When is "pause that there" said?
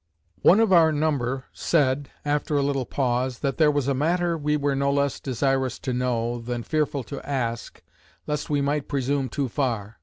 2.87-3.69